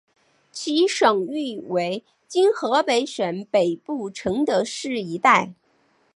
[0.51, 5.53] 其省域为今河北省北部承德市一带。